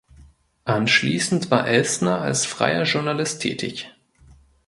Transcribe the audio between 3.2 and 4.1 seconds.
tätig.